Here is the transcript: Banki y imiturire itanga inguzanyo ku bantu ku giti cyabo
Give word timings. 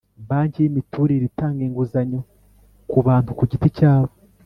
Banki 0.27 0.57
y 0.63 0.67
imiturire 0.69 1.23
itanga 1.31 1.59
inguzanyo 1.67 2.19
ku 2.89 2.97
bantu 3.07 3.29
ku 3.37 3.43
giti 3.51 3.69
cyabo 3.77 4.13